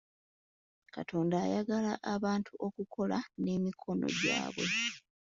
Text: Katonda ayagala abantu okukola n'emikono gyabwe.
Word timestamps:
Katonda 0.95 1.35
ayagala 1.45 1.91
abantu 2.15 2.51
okukola 2.67 3.17
n'emikono 3.43 4.05
gyabwe. 4.19 4.67